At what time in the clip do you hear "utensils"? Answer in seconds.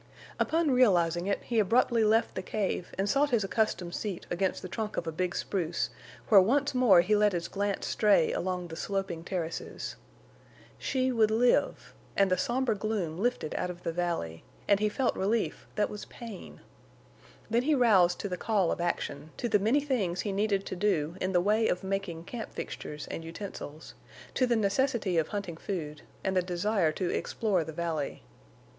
23.23-23.93